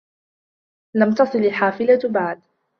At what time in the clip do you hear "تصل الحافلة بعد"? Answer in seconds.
1.13-2.41